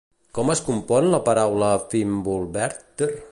Com 0.37 0.47
es 0.53 0.61
compon 0.69 1.09
la 1.11 1.19
paraula 1.29 1.71
Fimbulvetr? 1.93 3.15